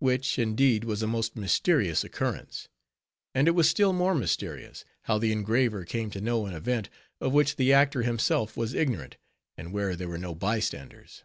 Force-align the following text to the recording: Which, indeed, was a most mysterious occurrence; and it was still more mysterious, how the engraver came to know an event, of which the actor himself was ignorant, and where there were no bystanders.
Which, 0.00 0.40
indeed, 0.40 0.82
was 0.82 1.04
a 1.04 1.06
most 1.06 1.36
mysterious 1.36 2.02
occurrence; 2.02 2.68
and 3.32 3.46
it 3.46 3.52
was 3.52 3.68
still 3.68 3.92
more 3.92 4.12
mysterious, 4.12 4.84
how 5.02 5.18
the 5.18 5.30
engraver 5.30 5.84
came 5.84 6.10
to 6.10 6.20
know 6.20 6.46
an 6.46 6.52
event, 6.52 6.90
of 7.20 7.32
which 7.32 7.54
the 7.54 7.72
actor 7.72 8.02
himself 8.02 8.56
was 8.56 8.74
ignorant, 8.74 9.18
and 9.56 9.72
where 9.72 9.94
there 9.94 10.08
were 10.08 10.18
no 10.18 10.34
bystanders. 10.34 11.22